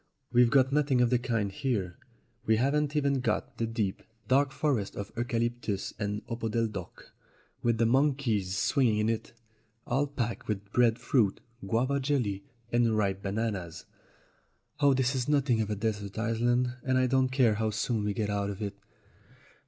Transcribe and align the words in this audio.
We've 0.31 0.49
got 0.49 0.73
nothing 0.73 0.99
of 0.99 1.11
the 1.11 1.19
kind 1.19 1.51
here. 1.51 1.99
We 2.47 2.55
haven't 2.55 2.95
even 2.95 3.19
got 3.19 3.59
the 3.59 3.67
deep, 3.67 4.01
dark 4.27 4.51
forest 4.51 4.95
of 4.95 5.11
eucalyptus 5.15 5.93
and 5.99 6.25
opodeldoc, 6.25 7.13
with 7.61 7.77
the 7.77 7.85
monkeys 7.85 8.57
swinging 8.57 8.97
in 8.97 9.09
it, 9.09 9.33
all 9.85 10.07
packed 10.07 10.47
with 10.47 10.71
bread 10.71 10.97
fruit, 10.97 11.39
guava 11.67 11.99
jelly, 11.99 12.43
and 12.71 12.97
ripe 12.97 13.21
bananas. 13.21 13.85
Oh, 14.79 14.95
this 14.95 15.13
is 15.13 15.29
nothing 15.29 15.61
of 15.61 15.69
a 15.69 15.75
desert 15.75 16.17
island, 16.17 16.73
and 16.81 16.97
I 16.97 17.05
don't 17.05 17.29
care 17.29 17.53
how 17.53 17.69
soon 17.69 18.03
we 18.03 18.15
get 18.15 18.31
out 18.31 18.49
of 18.49 18.59
it 18.59 18.73